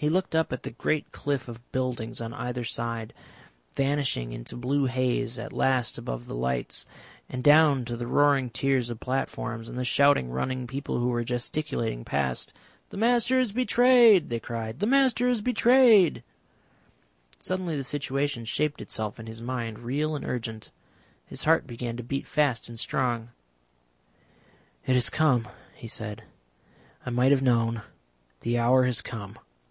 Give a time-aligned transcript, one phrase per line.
[0.00, 3.12] He looked up at the great cliff of buildings on either side,
[3.74, 6.86] vanishing into blue haze at last above the lights,
[7.28, 11.22] and down to the roaring tiers of platforms, and the shouting, running people who were
[11.22, 12.54] gesticulating past.
[12.88, 14.78] "The Master is betrayed!" they cried.
[14.78, 16.22] "The Master is betrayed!"
[17.42, 20.70] Suddenly the situation shaped itself in his mind real and urgent.
[21.26, 23.32] His heart began to beat fast and strong.
[24.86, 26.22] "It has come," he said.
[27.04, 27.82] "I might have known.
[28.40, 29.38] The hour has come."